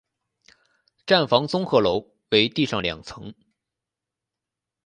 [1.05, 3.35] 站房综合楼为地上两层。